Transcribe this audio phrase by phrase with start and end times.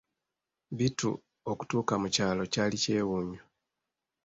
[0.77, 1.11] Bittu
[1.51, 3.43] okutuuka mu kyalo kyali kyewuunyo.